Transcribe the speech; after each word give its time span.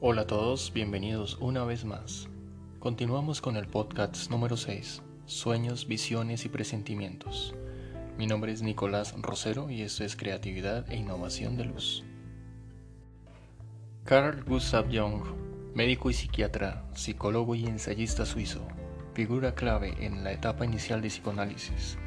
Hola 0.00 0.22
a 0.22 0.26
todos, 0.28 0.72
bienvenidos 0.72 1.38
una 1.40 1.64
vez 1.64 1.84
más. 1.84 2.28
Continuamos 2.78 3.40
con 3.40 3.56
el 3.56 3.66
podcast 3.66 4.30
número 4.30 4.56
6, 4.56 5.02
Sueños, 5.26 5.88
Visiones 5.88 6.44
y 6.44 6.48
Presentimientos. 6.48 7.52
Mi 8.16 8.28
nombre 8.28 8.52
es 8.52 8.62
Nicolás 8.62 9.12
Rosero 9.20 9.70
y 9.70 9.82
esto 9.82 10.04
es 10.04 10.14
Creatividad 10.14 10.88
e 10.88 10.98
Innovación 10.98 11.56
de 11.56 11.64
Luz. 11.64 12.04
Carl 14.04 14.44
Gustav 14.44 14.86
Jung, 14.86 15.24
médico 15.74 16.10
y 16.10 16.14
psiquiatra, 16.14 16.84
psicólogo 16.94 17.56
y 17.56 17.66
ensayista 17.66 18.24
suizo, 18.24 18.68
figura 19.14 19.56
clave 19.56 19.96
en 19.98 20.22
la 20.22 20.30
etapa 20.30 20.64
inicial 20.64 21.02
de 21.02 21.08
psicoanálisis, 21.08 21.98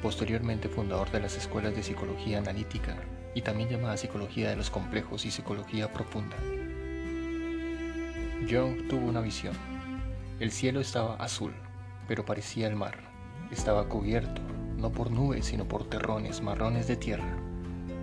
posteriormente 0.00 0.70
fundador 0.70 1.10
de 1.10 1.20
las 1.20 1.36
escuelas 1.36 1.76
de 1.76 1.82
psicología 1.82 2.38
analítica 2.38 2.96
y 3.34 3.42
también 3.42 3.68
llamada 3.68 3.98
psicología 3.98 4.48
de 4.48 4.56
los 4.56 4.70
complejos 4.70 5.26
y 5.26 5.30
psicología 5.30 5.92
profunda. 5.92 6.38
Jung 8.42 8.88
tuvo 8.88 9.06
una 9.06 9.20
visión. 9.20 9.54
El 10.38 10.50
cielo 10.50 10.80
estaba 10.80 11.14
azul, 11.16 11.54
pero 12.06 12.26
parecía 12.26 12.66
el 12.66 12.76
mar. 12.76 12.98
Estaba 13.50 13.88
cubierto, 13.88 14.42
no 14.76 14.90
por 14.92 15.10
nubes, 15.10 15.46
sino 15.46 15.66
por 15.66 15.88
terrones 15.88 16.42
marrones 16.42 16.86
de 16.86 16.96
tierra. 16.96 17.38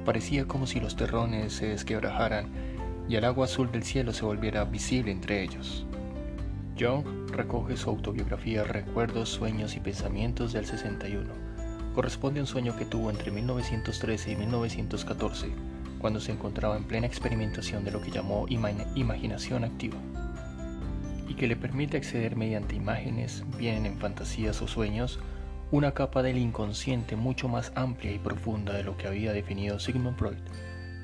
Parecía 0.03 0.48
como 0.48 0.66
si 0.66 0.80
los 0.80 0.95
terrones 0.95 1.53
se 1.53 1.67
desquebrajaran 1.67 2.49
y 3.08 3.17
el 3.17 3.25
agua 3.25 3.45
azul 3.45 3.72
del 3.72 3.84
cielo 3.84 4.13
se 4.13 4.25
volviera 4.25 4.63
visible 4.63 5.12
entre 5.12 5.44
ellos. 5.44 5.86
Jung 6.80 7.05
recoge 7.30 7.77
su 7.77 7.89
autobiografía 7.91 8.63
Recuerdos, 8.63 9.30
Sueños 9.30 9.75
y 9.75 9.80
Pensamientos 9.80 10.53
del 10.53 10.66
61. 10.66 11.30
Corresponde 11.94 12.39
a 12.39 12.44
un 12.44 12.48
sueño 12.48 12.75
que 12.77 12.86
tuvo 12.86 13.11
entre 13.11 13.31
1913 13.31 14.31
y 14.31 14.36
1914, 14.38 15.50
cuando 16.00 16.20
se 16.20 16.31
encontraba 16.31 16.77
en 16.77 16.86
plena 16.86 17.05
experimentación 17.05 17.83
de 17.83 17.92
lo 17.92 18.02
que 18.02 18.11
llamó 18.11 18.48
imaginación 18.48 19.66
activa 19.66 19.98
y 21.31 21.33
que 21.33 21.47
le 21.47 21.55
permite 21.55 21.95
acceder 21.95 22.35
mediante 22.35 22.75
imágenes, 22.75 23.45
bien 23.57 23.85
en 23.85 23.97
fantasías 23.97 24.61
o 24.61 24.67
sueños, 24.67 25.17
una 25.71 25.93
capa 25.93 26.23
del 26.23 26.37
inconsciente 26.37 27.15
mucho 27.15 27.47
más 27.47 27.71
amplia 27.73 28.11
y 28.11 28.19
profunda 28.19 28.73
de 28.73 28.83
lo 28.83 28.97
que 28.97 29.07
había 29.07 29.31
definido 29.31 29.79
Sigmund 29.79 30.17
Freud. 30.17 30.39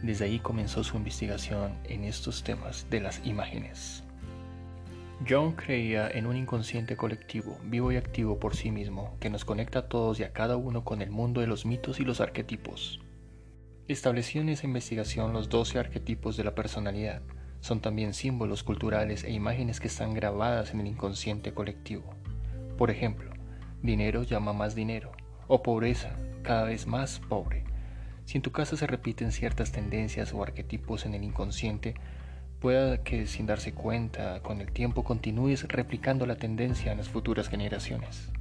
Desde 0.04 0.26
ahí 0.26 0.40
comenzó 0.40 0.84
su 0.84 0.98
investigación 0.98 1.78
en 1.86 2.04
estos 2.04 2.44
temas 2.44 2.86
de 2.90 3.00
las 3.00 3.26
imágenes. 3.26 4.04
John 5.28 5.54
creía 5.54 6.10
en 6.10 6.28
un 6.28 6.36
inconsciente 6.36 6.98
colectivo, 6.98 7.58
vivo 7.64 7.94
y 7.94 7.96
activo 7.96 8.38
por 8.38 8.54
sí 8.54 8.70
mismo, 8.70 9.16
que 9.22 9.30
nos 9.30 9.46
conecta 9.46 9.80
a 9.80 9.88
todos 9.88 10.20
y 10.20 10.24
a 10.24 10.34
cada 10.34 10.58
uno 10.58 10.84
con 10.84 11.02
el 11.02 11.10
mundo 11.10 11.40
de 11.40 11.48
los 11.48 11.66
mitos 11.66 12.02
y 12.02 12.04
los 12.04 12.20
arquetipos. 12.20 13.00
Estableció 13.88 14.42
en 14.42 14.50
esa 14.50 14.68
investigación 14.68 15.32
los 15.32 15.48
12 15.48 15.80
arquetipos 15.80 16.36
de 16.36 16.44
la 16.44 16.54
personalidad, 16.54 17.22
son 17.68 17.82
también 17.82 18.14
símbolos 18.14 18.64
culturales 18.64 19.26
e 19.26 19.32
imágenes 19.32 19.82
que 19.82 19.88
están 19.88 20.14
grabadas 20.14 20.74
en 20.74 20.80
el 20.80 20.88
inconsciente 20.88 21.54
colectivo. 21.54 22.06
Por 22.78 22.90
ejemplo, 22.90 23.30
dinero 23.84 24.24
llama 24.24 24.54
más 24.54 24.74
dinero, 24.74 25.12
o 25.48 25.62
pobreza 25.62 26.18
cada 26.44 26.64
vez 26.64 26.88
más 26.88 27.20
pobre. 27.20 27.66
Si 28.24 28.38
en 28.38 28.42
tu 28.42 28.54
casa 28.54 28.78
se 28.78 28.88
repiten 28.88 29.34
ciertas 29.34 29.74
tendencias 29.74 30.34
o 30.34 30.42
arquetipos 30.42 31.06
en 31.06 31.14
el 31.14 31.26
inconsciente, 31.26 31.96
pueda 32.62 33.04
que 33.04 33.28
sin 33.28 33.46
darse 33.46 33.74
cuenta 33.74 34.42
con 34.42 34.62
el 34.62 34.72
tiempo 34.72 35.04
continúes 35.04 35.68
replicando 35.68 36.26
la 36.26 36.38
tendencia 36.38 36.94
en 36.94 37.00
las 37.00 37.10
futuras 37.10 37.50
generaciones. 37.50 38.32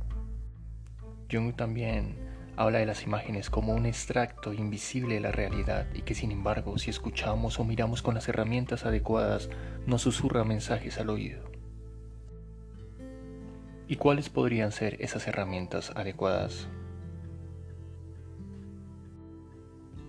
Jung 1.28 1.52
también 1.56 2.14
habla 2.56 2.78
de 2.78 2.86
las 2.86 3.04
imágenes 3.04 3.50
como 3.50 3.74
un 3.74 3.86
extracto 3.86 4.52
invisible 4.52 5.14
de 5.14 5.20
la 5.20 5.32
realidad 5.32 5.86
y 5.94 6.02
que 6.02 6.14
sin 6.14 6.32
embargo 6.32 6.78
si 6.78 6.90
escuchamos 6.90 7.60
o 7.60 7.64
miramos 7.64 8.02
con 8.02 8.14
las 8.14 8.28
herramientas 8.28 8.86
adecuadas 8.86 9.50
nos 9.86 10.02
susurra 10.02 10.44
mensajes 10.44 10.98
al 10.98 11.10
oído. 11.10 11.44
¿Y 13.88 13.97
cuáles 13.97 14.31
podrían 14.31 14.72
ser 14.72 14.97
esas 15.00 15.28
herramientas 15.28 15.92
adecuadas? 15.94 16.69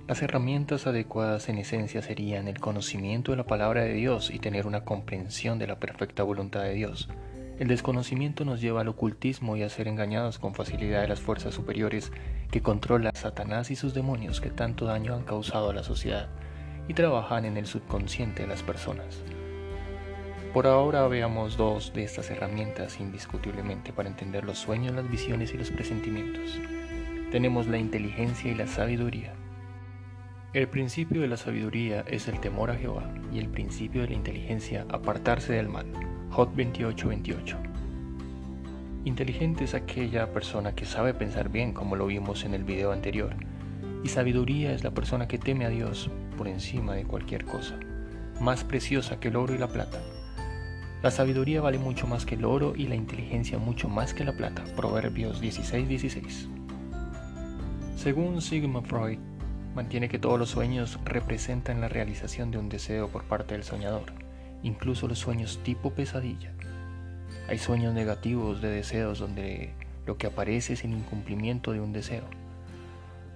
Las 0.07 0.21
herramientas 0.21 0.87
adecuadas 0.87 1.49
en 1.49 1.57
esencia 1.57 2.01
serían 2.01 2.47
el 2.47 2.59
conocimiento 2.59 3.31
de 3.31 3.37
la 3.37 3.45
palabra 3.45 3.83
de 3.83 3.93
Dios 3.93 4.31
y 4.31 4.39
tener 4.39 4.65
una 4.65 4.85
comprensión 4.85 5.59
de 5.59 5.67
la 5.67 5.79
perfecta 5.79 6.23
voluntad 6.23 6.63
de 6.63 6.73
Dios, 6.73 7.09
el 7.59 7.67
desconocimiento 7.67 8.45
nos 8.45 8.61
lleva 8.61 8.81
al 8.81 8.87
ocultismo 8.87 9.57
y 9.57 9.63
a 9.63 9.69
ser 9.69 9.87
engañados 9.87 10.37
con 10.37 10.53
facilidad 10.53 11.01
de 11.01 11.07
las 11.07 11.19
fuerzas 11.19 11.55
superiores 11.55 12.11
que 12.51 12.61
controlan 12.61 13.11
a 13.15 13.17
Satanás 13.17 13.71
y 13.71 13.75
sus 13.75 13.95
demonios 13.95 14.41
que 14.41 14.51
tanto 14.51 14.85
daño 14.85 15.15
han 15.15 15.23
causado 15.23 15.71
a 15.71 15.73
la 15.73 15.83
sociedad 15.83 16.29
y 16.87 16.93
trabajan 16.93 17.45
en 17.45 17.57
el 17.57 17.65
subconsciente 17.65 18.43
de 18.43 18.47
las 18.47 18.61
personas. 18.61 19.23
Por 20.53 20.67
ahora 20.67 21.07
veamos 21.07 21.57
dos 21.57 21.93
de 21.93 22.03
estas 22.03 22.29
herramientas 22.29 22.99
indiscutiblemente 22.99 23.91
para 23.91 24.09
entender 24.09 24.45
los 24.45 24.59
sueños, 24.59 24.93
las 24.93 25.09
visiones 25.09 25.53
y 25.53 25.57
los 25.57 25.71
presentimientos. 25.71 26.59
Tenemos 27.31 27.67
la 27.67 27.77
inteligencia 27.77 28.51
y 28.51 28.55
la 28.55 28.67
sabiduría. 28.67 29.33
El 30.53 30.67
principio 30.67 31.21
de 31.21 31.27
la 31.27 31.37
sabiduría 31.37 32.05
es 32.07 32.27
el 32.27 32.39
temor 32.39 32.71
a 32.71 32.75
Jehová 32.75 33.11
y 33.33 33.39
el 33.39 33.49
principio 33.49 34.01
de 34.01 34.09
la 34.09 34.13
inteligencia 34.13 34.85
apartarse 34.89 35.53
del 35.53 35.67
mal. 35.67 36.16
Hot 36.31 36.49
2828. 36.49 37.57
Inteligente 39.05 39.63
es 39.63 39.73
aquella 39.73 40.31
persona 40.33 40.75
que 40.75 40.85
sabe 40.85 41.13
pensar 41.13 41.49
bien, 41.49 41.73
como 41.73 41.95
lo 41.95 42.05
vimos 42.05 42.43
en 42.43 42.53
el 42.53 42.63
video 42.63 42.91
anterior, 42.91 43.35
y 44.03 44.09
sabiduría 44.09 44.73
es 44.73 44.83
la 44.83 44.91
persona 44.91 45.27
que 45.27 45.39
teme 45.39 45.65
a 45.65 45.69
Dios 45.69 46.11
por 46.37 46.47
encima 46.47 46.93
de 46.93 47.05
cualquier 47.05 47.45
cosa, 47.45 47.79
más 48.39 48.63
preciosa 48.63 49.19
que 49.19 49.29
el 49.29 49.37
oro 49.37 49.55
y 49.55 49.57
la 49.57 49.69
plata. 49.69 49.99
La 51.01 51.09
sabiduría 51.09 51.61
vale 51.61 51.79
mucho 51.79 52.05
más 52.05 52.25
que 52.25 52.35
el 52.35 52.45
oro 52.45 52.73
y 52.75 52.87
la 52.87 52.95
inteligencia 52.95 53.57
mucho 53.57 53.87
más 53.87 54.13
que 54.13 54.25
la 54.25 54.33
plata. 54.33 54.63
Proverbios 54.75 55.41
16:16. 55.41 56.49
Según 57.95 58.41
Sigmund 58.41 58.85
Freud, 58.85 59.19
mantiene 59.73 60.09
que 60.09 60.19
todos 60.19 60.37
los 60.37 60.49
sueños 60.49 60.99
representan 61.05 61.81
la 61.81 61.87
realización 61.87 62.51
de 62.51 62.57
un 62.59 62.69
deseo 62.69 63.07
por 63.07 63.23
parte 63.23 63.55
del 63.55 63.63
soñador 63.63 64.26
incluso 64.67 65.07
los 65.07 65.17
sueños 65.17 65.59
tipo 65.63 65.91
pesadilla. 65.91 66.53
Hay 67.47 67.57
sueños 67.57 67.93
negativos 67.93 68.61
de 68.61 68.69
deseos 68.69 69.19
donde 69.19 69.73
lo 70.05 70.17
que 70.17 70.27
aparece 70.27 70.73
es 70.73 70.83
el 70.83 70.91
incumplimiento 70.91 71.71
de 71.71 71.79
un 71.79 71.93
deseo. 71.93 72.25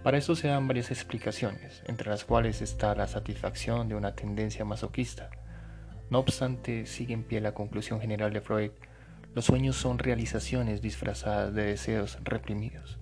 Para 0.03 0.17
esto 0.17 0.35
se 0.35 0.47
dan 0.47 0.67
varias 0.67 0.91
explicaciones, 0.91 1.83
entre 1.85 2.09
las 2.09 2.25
cuales 2.25 2.61
está 2.61 2.95
la 2.95 3.07
satisfacción 3.07 3.87
de 3.87 3.95
una 3.95 4.15
tendencia 4.15 4.65
masoquista. 4.65 5.29
No 6.09 6.19
obstante, 6.19 6.85
sigue 6.85 7.13
en 7.13 7.23
pie 7.23 7.39
la 7.39 7.53
conclusión 7.53 8.01
general 8.01 8.33
de 8.33 8.41
Freud, 8.41 8.71
los 9.33 9.45
sueños 9.45 9.77
son 9.77 9.97
realizaciones 9.97 10.81
disfrazadas 10.81 11.53
de 11.53 11.63
deseos 11.63 12.17
reprimidos. 12.23 12.99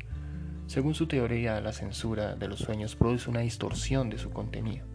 Según 0.67 0.93
su 0.93 1.07
teoría, 1.07 1.59
la 1.61 1.73
censura 1.73 2.35
de 2.35 2.47
los 2.47 2.59
sueños 2.59 2.95
produce 2.95 3.31
una 3.31 3.39
distorsión 3.39 4.11
de 4.11 4.19
su 4.19 4.29
contenido 4.29 4.88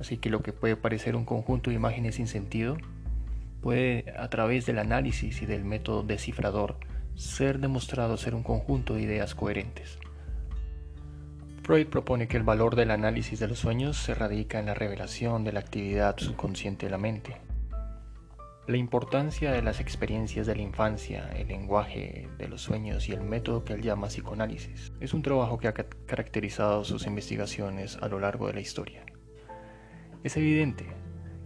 Así 0.00 0.18
que 0.18 0.30
lo 0.30 0.42
que 0.42 0.52
puede 0.52 0.76
parecer 0.76 1.16
un 1.16 1.24
conjunto 1.24 1.70
de 1.70 1.76
imágenes 1.76 2.16
sin 2.16 2.26
sentido 2.26 2.76
puede, 3.60 4.12
a 4.16 4.28
través 4.28 4.66
del 4.66 4.78
análisis 4.78 5.42
y 5.42 5.46
del 5.46 5.64
método 5.64 6.02
descifrador, 6.02 6.76
ser 7.14 7.58
demostrado 7.58 8.16
ser 8.16 8.34
un 8.34 8.42
conjunto 8.42 8.94
de 8.94 9.02
ideas 9.02 9.34
coherentes. 9.34 9.98
Freud 11.62 11.88
propone 11.88 12.28
que 12.28 12.36
el 12.36 12.44
valor 12.44 12.76
del 12.76 12.92
análisis 12.92 13.40
de 13.40 13.48
los 13.48 13.58
sueños 13.58 13.96
se 13.96 14.14
radica 14.14 14.60
en 14.60 14.66
la 14.66 14.74
revelación 14.74 15.42
de 15.42 15.52
la 15.52 15.60
actividad 15.60 16.16
subconsciente 16.18 16.86
de 16.86 16.90
la 16.90 16.98
mente. 16.98 17.40
La 18.68 18.76
importancia 18.76 19.50
de 19.52 19.62
las 19.62 19.80
experiencias 19.80 20.46
de 20.46 20.54
la 20.54 20.62
infancia, 20.62 21.30
el 21.36 21.48
lenguaje 21.48 22.28
de 22.38 22.48
los 22.48 22.62
sueños 22.62 23.08
y 23.08 23.12
el 23.12 23.20
método 23.20 23.64
que 23.64 23.72
él 23.72 23.82
llama 23.82 24.08
psicoanálisis 24.08 24.92
es 25.00 25.14
un 25.14 25.22
trabajo 25.22 25.58
que 25.58 25.68
ha 25.68 25.72
caracterizado 25.72 26.84
sus 26.84 27.06
investigaciones 27.06 27.96
a 28.00 28.08
lo 28.08 28.20
largo 28.20 28.46
de 28.46 28.54
la 28.54 28.60
historia. 28.60 29.04
Es 30.24 30.36
evidente 30.36 30.86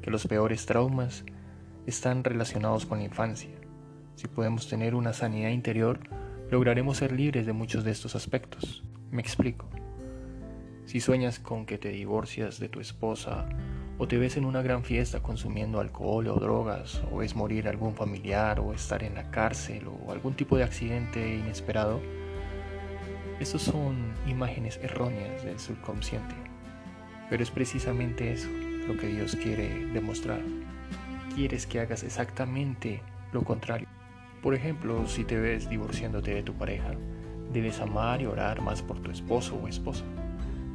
que 0.03 0.11
los 0.11 0.27
peores 0.27 0.67
traumas 0.67 1.25
están 1.87 2.25
relacionados 2.25 2.87
con 2.87 2.99
la 2.99 3.05
infancia. 3.05 3.57
Si 4.15 4.29
podemos 4.29 4.69
tener 4.69 4.95
una 4.95 5.13
sanidad 5.13 5.51
interior, 5.51 6.01
lograremos 6.51 6.99
ser 6.99 7.13
libres 7.13 7.47
de 7.47 7.53
muchos 7.53 7.85
de 7.85 7.91
estos 7.91 8.15
aspectos. 8.15 8.83
Me 9.11 9.23
explico. 9.23 9.69
Si 10.87 11.01
sueñas 11.01 11.39
con 11.39 11.67
que 11.67 11.79
te 11.79 11.91
divorcias 11.91 12.59
de 12.59 12.69
tu 12.69 12.81
esposa, 12.81 13.49
o 13.99 14.09
te 14.09 14.17
ves 14.17 14.37
en 14.37 14.47
una 14.47 14.63
gran 14.63 14.83
fiesta 14.83 15.23
consumiendo 15.23 15.79
alcohol 15.79 16.27
o 16.29 16.37
drogas, 16.37 17.03
o 17.13 17.19
ves 17.19 17.37
morir 17.37 17.69
algún 17.69 17.95
familiar, 17.95 18.59
o 18.59 18.73
estar 18.73 19.03
en 19.05 19.15
la 19.15 19.31
cárcel, 19.31 19.87
o 19.89 20.11
algún 20.11 20.35
tipo 20.35 20.57
de 20.57 20.65
accidente 20.65 21.37
inesperado, 21.37 22.01
estos 23.41 23.63
son 23.63 24.15
imágenes 24.27 24.79
erróneas 24.83 25.45
del 25.45 25.59
subconsciente. 25.59 26.35
Pero 27.31 27.43
es 27.43 27.51
precisamente 27.51 28.33
eso, 28.33 28.49
lo 28.87 28.97
que 28.99 29.07
Dios 29.07 29.37
quiere 29.37 29.87
demostrar. 29.93 30.41
Quieres 31.35 31.67
que 31.67 31.81
hagas 31.81 32.03
exactamente 32.03 33.03
lo 33.33 33.45
contrario. 33.45 33.87
Por 34.43 34.55
ejemplo, 34.55 35.07
si 35.07 35.25
te 35.25 35.39
ves 35.39 35.71
divorciándote 35.71 36.35
de 36.35 36.43
tu 36.43 36.55
pareja, 36.55 36.91
debes 37.53 37.81
amar 37.81 38.21
y 38.21 38.27
orar 38.27 38.61
más 38.61 38.83
por 38.83 39.01
tu 39.01 39.11
esposo 39.11 39.55
o 39.55 39.69
esposa. 39.69 40.05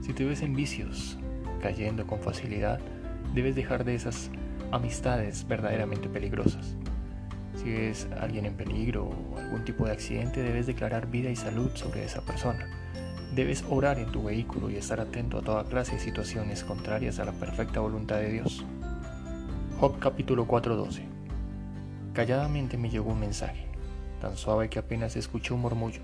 Si 0.01 0.13
te 0.13 0.23
ves 0.23 0.41
en 0.41 0.55
vicios, 0.55 1.17
cayendo 1.61 2.07
con 2.07 2.21
facilidad, 2.21 2.79
debes 3.33 3.55
dejar 3.55 3.83
de 3.83 3.95
esas 3.95 4.31
amistades 4.71 5.47
verdaderamente 5.47 6.07
peligrosas. 6.07 6.77
Si 7.55 7.71
ves 7.71 8.07
a 8.15 8.23
alguien 8.23 8.45
en 8.45 8.55
peligro 8.55 9.05
o 9.05 9.37
algún 9.37 9.65
tipo 9.65 9.85
de 9.85 9.91
accidente, 9.91 10.41
debes 10.41 10.67
declarar 10.67 11.07
vida 11.07 11.29
y 11.29 11.35
salud 11.35 11.71
sobre 11.73 12.05
esa 12.05 12.21
persona. 12.21 12.84
Debes 13.35 13.65
orar 13.69 13.99
en 13.99 14.09
tu 14.13 14.23
vehículo 14.23 14.69
y 14.69 14.77
estar 14.77 15.01
atento 15.01 15.37
a 15.37 15.41
toda 15.41 15.65
clase 15.65 15.95
de 15.95 15.99
situaciones 15.99 16.63
contrarias 16.63 17.19
a 17.19 17.25
la 17.25 17.33
perfecta 17.33 17.81
voluntad 17.81 18.19
de 18.19 18.31
Dios. 18.31 18.63
Job 19.77 19.99
capítulo 19.99 20.47
4:12 20.47 21.01
Calladamente 22.13 22.77
me 22.77 22.89
llegó 22.89 23.11
un 23.11 23.19
mensaje, 23.19 23.67
tan 24.21 24.37
suave 24.37 24.69
que 24.69 24.79
apenas 24.79 25.17
escuché 25.17 25.53
un 25.53 25.59
murmullo. 25.59 25.99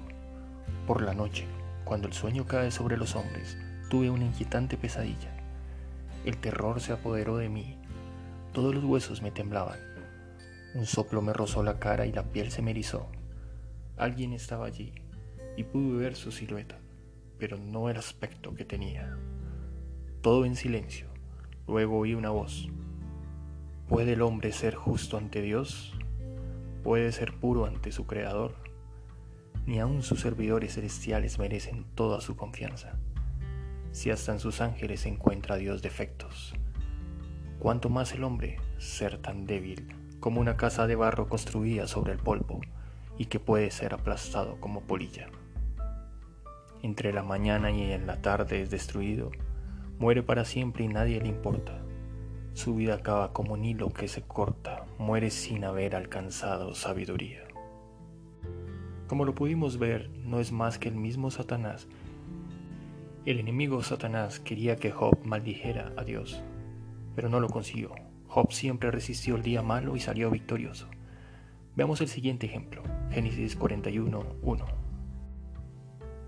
Por 0.86 1.04
la 1.04 1.13
noche, 1.13 1.45
cuando 1.86 2.10
el 2.10 2.13
sueño 2.13 2.45
cae 2.45 2.69
sobre 2.69 2.98
los 2.98 3.16
hombres, 3.16 3.57
tuve 3.89 4.10
una 4.10 4.25
inquietante 4.25 4.75
pesadilla. 4.75 5.31
El 6.25 6.36
terror 6.36 6.81
se 6.81 6.92
apoderó 6.92 7.38
de 7.38 7.48
mí. 7.48 7.80
Todos 8.51 8.75
los 8.75 8.83
huesos 8.83 9.22
me 9.22 9.31
temblaban. 9.31 9.80
Un 10.75 10.86
soplo 10.86 11.22
me 11.22 11.31
rozó 11.31 11.63
la 11.63 11.80
cara 11.80 12.06
y 12.06 12.12
la 12.12 12.24
piel 12.24 12.51
se 12.51 12.62
me 12.62 12.72
erizó. 12.72 13.07
Alguien 13.95 14.33
estaba 14.33 14.66
allí 14.66 14.92
y 15.56 15.63
pude 15.63 15.98
ver 15.98 16.18
su 16.18 16.33
silueta, 16.33 16.81
pero 17.41 17.57
no 17.57 17.89
el 17.89 17.97
aspecto 17.97 18.53
que 18.53 18.65
tenía. 18.65 19.17
Todo 20.21 20.45
en 20.45 20.55
silencio. 20.55 21.07
Luego 21.67 21.97
oí 21.97 22.13
una 22.13 22.29
voz. 22.29 22.69
¿Puede 23.89 24.13
el 24.13 24.21
hombre 24.21 24.51
ser 24.51 24.75
justo 24.75 25.17
ante 25.17 25.41
Dios? 25.41 25.97
¿Puede 26.83 27.11
ser 27.11 27.33
puro 27.33 27.65
ante 27.65 27.91
su 27.91 28.05
Creador? 28.05 28.53
Ni 29.65 29.79
aun 29.79 30.03
sus 30.03 30.21
servidores 30.21 30.75
celestiales 30.75 31.39
merecen 31.39 31.83
toda 31.95 32.21
su 32.21 32.35
confianza. 32.35 32.99
Si 33.91 34.11
hasta 34.11 34.33
en 34.33 34.39
sus 34.39 34.61
ángeles 34.61 35.07
encuentra 35.07 35.55
Dios 35.55 35.81
defectos, 35.81 36.53
¿cuánto 37.57 37.89
más 37.89 38.13
el 38.13 38.23
hombre 38.23 38.59
ser 38.77 39.17
tan 39.17 39.47
débil 39.47 39.87
como 40.19 40.39
una 40.39 40.57
casa 40.57 40.85
de 40.85 40.95
barro 40.95 41.27
construida 41.27 41.87
sobre 41.87 42.13
el 42.13 42.19
polvo 42.19 42.61
y 43.17 43.25
que 43.25 43.39
puede 43.39 43.71
ser 43.71 43.95
aplastado 43.95 44.61
como 44.61 44.81
polilla. 44.81 45.27
Entre 46.83 47.13
la 47.13 47.22
mañana 47.22 47.69
y 47.69 47.92
en 47.92 48.07
la 48.07 48.22
tarde 48.22 48.63
es 48.63 48.72
destruido, 48.72 49.31
muere 50.00 50.24
para 50.24 50.45
siempre 50.45 50.83
y 50.83 50.88
nadie 50.88 51.22
le 51.22 51.28
importa. 51.28 51.80
Su 52.54 52.75
vida 52.75 52.95
acaba 52.95 53.33
como 53.33 53.54
un 53.54 53.63
hilo 53.63 53.89
que 53.89 54.07
se 54.07 54.24
corta, 54.24 54.86
muere 54.98 55.30
sin 55.30 55.63
haber 55.63 55.95
alcanzado 55.95 56.74
sabiduría. 56.74 57.44
Como 59.07 59.25
lo 59.25 59.36
pudimos 59.36 59.78
ver, 59.78 60.10
no 60.25 60.39
es 60.39 60.51
más 60.51 60.80
que 60.80 60.89
el 60.89 60.95
mismo 60.95 61.30
Satanás. 61.30 61.88
El 63.25 63.39
enemigo 63.39 63.83
Satanás 63.83 64.39
quería 64.39 64.75
que 64.75 64.89
Job 64.89 65.19
maldijera 65.24 65.94
a 65.98 66.04
Dios, 66.04 66.42
pero 67.16 67.30
no 67.30 67.39
lo 67.39 67.50
consiguió. 67.50 67.94
Job 68.28 68.51
siempre 68.51 68.89
resistió 68.89 69.36
el 69.36 69.44
día 69.44 69.62
malo 69.62 69.95
y 69.95 70.00
salió 70.00 70.31
victorioso. 70.31 70.88
Veamos 71.75 72.01
el 72.01 72.07
siguiente 72.07 72.48
ejemplo, 72.48 72.81
Génesis 73.12 73.56
41, 73.56 74.38
1. 74.42 74.81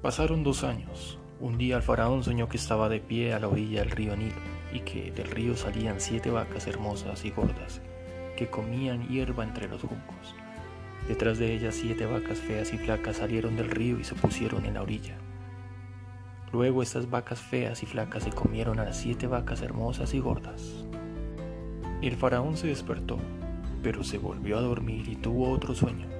Pasaron 0.04 0.44
dos 0.44 0.66
años. 0.66 1.18
Un 1.40 1.58
día 1.58 1.78
el 1.78 1.82
faraón 1.82 2.26
soñó 2.26 2.50
que 2.50 2.58
estaba 2.58 2.90
de 2.90 3.00
pie 3.00 3.34
a 3.34 3.40
la 3.40 3.48
orilla 3.48 3.80
del 3.80 3.92
río 3.92 4.18
Nilo 4.18 4.36
y 4.74 4.82
que 4.82 5.14
del 5.14 5.32
río 5.32 5.56
salían 5.56 6.02
siete 6.02 6.30
vacas 6.30 6.68
hermosas 6.68 7.24
y 7.24 7.30
gordas 7.30 7.82
que 8.36 8.50
comían 8.50 9.08
hierba 9.08 9.46
entre 9.46 9.70
los 9.70 9.80
juncos. 9.80 10.36
Detrás 11.08 11.40
de 11.40 11.54
ellas 11.54 11.76
siete 11.76 12.06
vacas 12.06 12.38
feas 12.40 12.74
y 12.74 12.78
flacas 12.78 13.16
salieron 13.16 13.56
del 13.56 13.70
río 13.70 13.98
y 13.98 14.04
se 14.04 14.14
pusieron 14.14 14.66
en 14.66 14.74
la 14.74 14.82
orilla. 14.82 15.16
Luego 16.52 16.84
estas 16.84 17.10
vacas 17.10 17.40
feas 17.40 17.82
y 17.82 17.86
flacas 17.86 18.24
se 18.24 18.32
comieron 18.32 18.82
a 18.82 18.84
las 18.84 18.98
siete 18.98 19.28
vacas 19.28 19.62
hermosas 19.62 20.14
y 20.14 20.20
gordas. 20.20 20.86
El 22.02 22.18
faraón 22.18 22.58
se 22.58 22.68
despertó, 22.68 23.20
pero 23.82 24.04
se 24.04 24.18
volvió 24.18 24.58
a 24.58 24.62
dormir 24.62 25.08
y 25.08 25.16
tuvo 25.16 25.50
otro 25.50 25.74
sueño. 25.74 26.13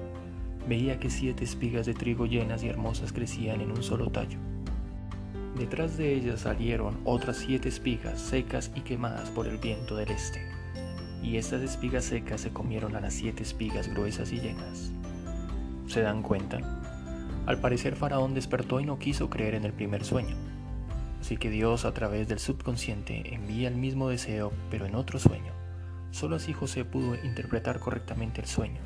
Veía 0.68 0.98
que 0.98 1.10
siete 1.10 1.44
espigas 1.44 1.84
de 1.84 1.94
trigo 1.94 2.26
llenas 2.26 2.62
y 2.62 2.68
hermosas 2.68 3.12
crecían 3.12 3.60
en 3.60 3.70
un 3.70 3.82
solo 3.82 4.10
tallo. 4.10 4.38
Detrás 5.58 5.96
de 5.96 6.14
ellas 6.14 6.40
salieron 6.40 6.98
otras 7.04 7.36
siete 7.36 7.68
espigas 7.68 8.18
secas 8.18 8.72
y 8.74 8.80
quemadas 8.80 9.30
por 9.30 9.46
el 9.46 9.58
viento 9.58 9.94
del 9.94 10.10
este. 10.10 10.40
Y 11.22 11.36
estas 11.36 11.62
espigas 11.62 12.04
secas 12.04 12.40
se 12.40 12.50
comieron 12.50 12.96
a 12.96 13.00
las 13.00 13.14
siete 13.14 13.42
espigas 13.42 13.88
gruesas 13.88 14.32
y 14.32 14.40
llenas. 14.40 14.90
¿Se 15.86 16.00
dan 16.00 16.22
cuenta? 16.22 16.58
Al 17.46 17.60
parecer 17.60 17.94
Faraón 17.94 18.32
despertó 18.32 18.80
y 18.80 18.86
no 18.86 18.98
quiso 18.98 19.28
creer 19.28 19.54
en 19.54 19.64
el 19.64 19.72
primer 19.72 20.04
sueño. 20.04 20.34
Así 21.20 21.36
que 21.36 21.50
Dios 21.50 21.84
a 21.84 21.92
través 21.94 22.26
del 22.26 22.38
subconsciente 22.38 23.34
envía 23.34 23.68
el 23.68 23.76
mismo 23.76 24.08
deseo, 24.08 24.52
pero 24.70 24.86
en 24.86 24.94
otro 24.94 25.18
sueño. 25.18 25.52
Solo 26.10 26.36
así 26.36 26.52
José 26.52 26.84
pudo 26.84 27.14
interpretar 27.22 27.80
correctamente 27.80 28.40
el 28.40 28.46
sueño. 28.46 28.80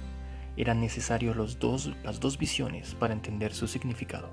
Eran 0.58 0.81
necesarios 0.81 1.37
los 1.37 1.58
dos, 1.58 1.94
las 2.05 2.20
dos 2.20 2.37
visiones 2.37 2.94
para 2.96 3.14
entender 3.14 3.55
su 3.55 3.66
significado. 3.66 4.31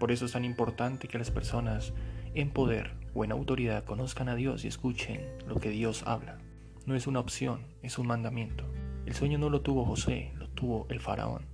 Por 0.00 0.10
eso 0.10 0.24
es 0.24 0.32
tan 0.32 0.44
importante 0.44 1.06
que 1.06 1.18
las 1.18 1.30
personas 1.30 1.92
en 2.34 2.50
poder 2.50 2.94
o 3.14 3.24
en 3.24 3.30
autoridad 3.30 3.84
conozcan 3.84 4.28
a 4.28 4.34
Dios 4.34 4.64
y 4.64 4.68
escuchen 4.68 5.20
lo 5.46 5.56
que 5.56 5.70
Dios 5.70 6.02
habla. 6.06 6.38
No 6.86 6.96
es 6.96 7.06
una 7.06 7.20
opción, 7.20 7.60
es 7.82 7.98
un 7.98 8.08
mandamiento. 8.08 8.64
El 9.06 9.14
sueño 9.14 9.38
no 9.38 9.48
lo 9.48 9.60
tuvo 9.60 9.84
José, 9.84 10.32
lo 10.38 10.48
tuvo 10.48 10.86
el 10.90 11.00
faraón. 11.00 11.46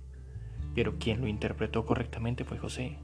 Pero 0.73 0.97
quien 0.97 1.21
lo 1.21 1.27
interpretó 1.27 1.85
correctamente 1.85 2.45
fue 2.45 2.57
José. 2.57 2.97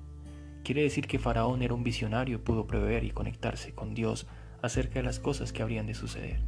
Quiere 0.63 0.81
decir 0.81 1.07
que 1.07 1.19
Faraón 1.19 1.61
era 1.61 1.75
un 1.75 1.83
visionario 1.83 2.37
y 2.37 2.41
pudo 2.41 2.65
prever 2.65 3.03
y 3.03 3.11
conectarse 3.11 3.73
con 3.73 3.93
Dios 3.93 4.25
acerca 4.61 4.95
de 4.95 5.03
las 5.03 5.19
cosas 5.19 5.53
que 5.53 5.61
habrían 5.61 5.85
de 5.85 5.93
suceder 5.93 6.39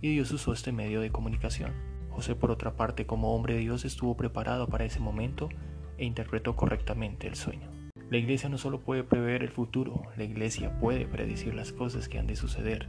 y 0.00 0.12
Dios 0.12 0.30
usó 0.30 0.52
este 0.52 0.72
medio 0.72 1.00
de 1.00 1.10
comunicación. 1.10 1.72
José, 2.16 2.34
por 2.34 2.50
otra 2.50 2.76
parte, 2.76 3.04
como 3.04 3.34
hombre 3.34 3.52
de 3.52 3.60
Dios, 3.60 3.84
estuvo 3.84 4.16
preparado 4.16 4.68
para 4.68 4.86
ese 4.86 5.00
momento 5.00 5.50
e 5.98 6.06
interpretó 6.06 6.56
correctamente 6.56 7.26
el 7.26 7.34
sueño. 7.34 7.68
La 8.08 8.16
iglesia 8.16 8.48
no 8.48 8.56
solo 8.56 8.80
puede 8.80 9.04
prever 9.04 9.42
el 9.42 9.50
futuro, 9.50 10.00
la 10.16 10.24
iglesia 10.24 10.78
puede 10.80 11.06
predecir 11.06 11.52
las 11.52 11.74
cosas 11.74 12.08
que 12.08 12.18
han 12.18 12.26
de 12.26 12.34
suceder, 12.34 12.88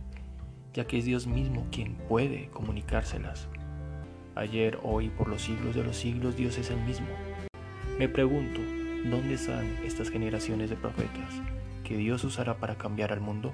ya 0.73 0.87
que 0.87 0.97
es 0.97 1.03
Dios 1.03 1.27
mismo 1.27 1.67
quien 1.73 1.95
puede 2.07 2.47
comunicárselas. 2.51 3.49
Ayer, 4.35 4.79
hoy, 4.81 5.09
por 5.09 5.27
los 5.27 5.41
siglos 5.41 5.75
de 5.75 5.83
los 5.83 5.97
siglos, 5.97 6.37
Dios 6.37 6.57
es 6.57 6.71
el 6.71 6.79
mismo. 6.85 7.07
Me 7.99 8.07
pregunto, 8.07 8.61
¿dónde 9.09 9.33
están 9.33 9.65
estas 9.83 10.09
generaciones 10.09 10.69
de 10.69 10.77
profetas 10.77 11.33
que 11.83 11.97
Dios 11.97 12.23
usará 12.23 12.59
para 12.59 12.77
cambiar 12.77 13.11
al 13.11 13.19
mundo? 13.19 13.51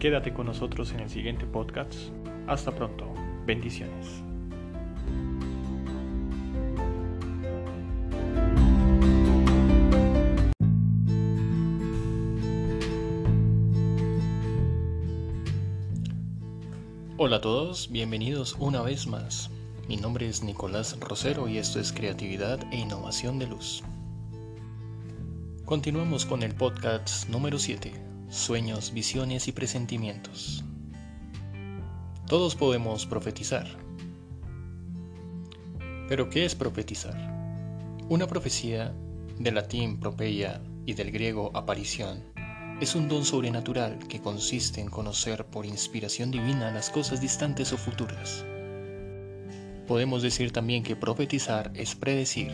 Quédate 0.00 0.34
con 0.34 0.46
nosotros 0.46 0.90
en 0.90 0.98
el 0.98 1.10
siguiente 1.10 1.46
podcast. 1.46 1.94
Hasta 2.48 2.74
pronto. 2.74 3.17
Bendiciones. 3.48 4.06
Hola 17.16 17.36
a 17.36 17.40
todos, 17.40 17.90
bienvenidos 17.90 18.54
una 18.58 18.82
vez 18.82 19.06
más. 19.06 19.50
Mi 19.88 19.96
nombre 19.96 20.28
es 20.28 20.42
Nicolás 20.42 21.00
Rosero 21.00 21.48
y 21.48 21.56
esto 21.56 21.80
es 21.80 21.90
Creatividad 21.90 22.60
e 22.70 22.76
Innovación 22.76 23.38
de 23.38 23.46
Luz. 23.46 23.82
Continuamos 25.64 26.26
con 26.26 26.42
el 26.42 26.54
podcast 26.54 27.30
número 27.30 27.58
7 27.58 27.94
sueños, 28.28 28.92
visiones 28.92 29.48
y 29.48 29.52
presentimientos. 29.52 30.64
Todos 32.28 32.54
podemos 32.54 33.06
profetizar. 33.06 33.66
Pero 36.10 36.28
¿qué 36.28 36.44
es 36.44 36.54
profetizar? 36.54 37.16
Una 38.10 38.26
profecía, 38.26 38.92
del 39.38 39.54
latín 39.54 39.98
propeia 39.98 40.60
y 40.84 40.92
del 40.92 41.10
griego 41.10 41.50
aparición, 41.54 42.22
es 42.82 42.94
un 42.94 43.08
don 43.08 43.24
sobrenatural 43.24 43.98
que 44.08 44.20
consiste 44.20 44.82
en 44.82 44.90
conocer 44.90 45.46
por 45.46 45.64
inspiración 45.64 46.30
divina 46.30 46.70
las 46.70 46.90
cosas 46.90 47.22
distantes 47.22 47.72
o 47.72 47.78
futuras. 47.78 48.44
Podemos 49.86 50.20
decir 50.20 50.52
también 50.52 50.82
que 50.82 50.96
profetizar 50.96 51.72
es 51.74 51.94
predecir. 51.94 52.52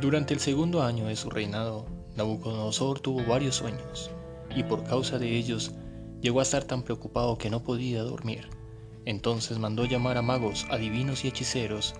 Durante 0.00 0.32
el 0.32 0.38
segundo 0.38 0.84
año 0.84 1.06
de 1.06 1.16
su 1.16 1.28
reinado, 1.28 1.86
Nabucodonosor 2.14 3.00
tuvo 3.00 3.24
varios 3.24 3.56
sueños 3.56 4.12
y 4.54 4.62
por 4.62 4.84
causa 4.84 5.18
de 5.18 5.36
ellos 5.36 5.74
llegó 6.24 6.40
a 6.40 6.42
estar 6.42 6.64
tan 6.64 6.82
preocupado 6.82 7.36
que 7.36 7.50
no 7.50 7.62
podía 7.62 8.02
dormir. 8.02 8.48
Entonces 9.04 9.58
mandó 9.58 9.84
llamar 9.84 10.16
a 10.16 10.22
magos, 10.22 10.66
adivinos 10.70 11.22
y 11.22 11.28
hechiceros 11.28 11.94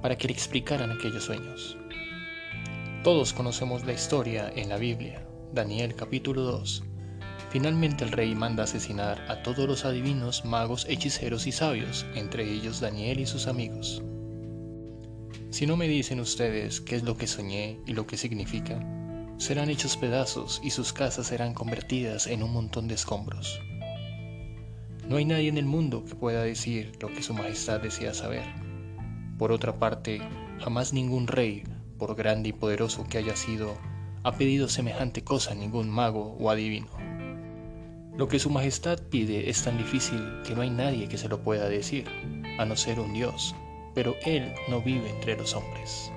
para 0.00 0.16
que 0.16 0.28
le 0.28 0.34
explicaran 0.34 0.92
aquellos 0.92 1.24
sueños. 1.24 1.76
Todos 3.02 3.32
conocemos 3.32 3.84
la 3.84 3.92
historia 3.92 4.52
en 4.54 4.68
la 4.68 4.76
Biblia, 4.76 5.26
Daniel 5.52 5.96
capítulo 5.96 6.42
2. 6.42 6.84
Finalmente 7.50 8.04
el 8.04 8.12
rey 8.12 8.36
manda 8.36 8.62
asesinar 8.62 9.20
a 9.28 9.42
todos 9.42 9.66
los 9.66 9.84
adivinos, 9.84 10.44
magos, 10.44 10.86
hechiceros 10.88 11.48
y 11.48 11.52
sabios, 11.52 12.06
entre 12.14 12.48
ellos 12.48 12.78
Daniel 12.78 13.18
y 13.18 13.26
sus 13.26 13.48
amigos. 13.48 14.00
Si 15.50 15.66
no 15.66 15.76
me 15.76 15.88
dicen 15.88 16.20
ustedes 16.20 16.80
qué 16.80 16.94
es 16.94 17.02
lo 17.02 17.16
que 17.16 17.26
soñé 17.26 17.80
y 17.84 17.94
lo 17.94 18.06
que 18.06 18.16
significa, 18.16 18.78
serán 19.38 19.68
hechos 19.68 19.96
pedazos 19.96 20.60
y 20.64 20.70
sus 20.70 20.92
casas 20.92 21.26
serán 21.26 21.52
convertidas 21.52 22.26
en 22.26 22.42
un 22.42 22.52
montón 22.52 22.88
de 22.88 22.94
escombros. 22.94 23.60
No 25.08 25.16
hay 25.16 25.24
nadie 25.24 25.48
en 25.48 25.58
el 25.58 25.66
mundo 25.66 26.04
que 26.04 26.14
pueda 26.14 26.42
decir 26.42 26.92
lo 27.00 27.08
que 27.08 27.22
Su 27.22 27.34
Majestad 27.34 27.80
desea 27.80 28.14
saber. 28.14 28.44
Por 29.38 29.52
otra 29.52 29.78
parte, 29.78 30.20
jamás 30.58 30.92
ningún 30.92 31.26
rey, 31.26 31.64
por 31.98 32.16
grande 32.16 32.48
y 32.48 32.52
poderoso 32.52 33.04
que 33.04 33.18
haya 33.18 33.36
sido, 33.36 33.76
ha 34.24 34.32
pedido 34.32 34.68
semejante 34.68 35.22
cosa 35.22 35.52
a 35.52 35.54
ningún 35.54 35.90
mago 35.90 36.36
o 36.40 36.50
adivino. 36.50 36.88
Lo 38.16 38.28
que 38.28 38.38
Su 38.38 38.50
Majestad 38.50 38.98
pide 39.10 39.50
es 39.50 39.62
tan 39.62 39.76
difícil 39.76 40.20
que 40.44 40.54
no 40.54 40.62
hay 40.62 40.70
nadie 40.70 41.08
que 41.08 41.18
se 41.18 41.28
lo 41.28 41.42
pueda 41.42 41.68
decir, 41.68 42.06
a 42.58 42.64
no 42.64 42.74
ser 42.74 42.98
un 42.98 43.12
Dios, 43.12 43.54
pero 43.94 44.16
Él 44.24 44.54
no 44.68 44.80
vive 44.80 45.10
entre 45.10 45.36
los 45.36 45.54
hombres. 45.54 46.10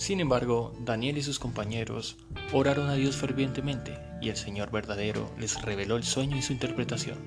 Sin 0.00 0.18
embargo, 0.18 0.72
Daniel 0.80 1.18
y 1.18 1.22
sus 1.22 1.38
compañeros 1.38 2.16
oraron 2.54 2.88
a 2.88 2.94
Dios 2.94 3.16
fervientemente 3.16 3.98
y 4.22 4.30
el 4.30 4.36
Señor 4.38 4.70
verdadero 4.70 5.30
les 5.38 5.60
reveló 5.60 5.96
el 5.96 6.04
sueño 6.04 6.38
y 6.38 6.42
su 6.42 6.54
interpretación. 6.54 7.18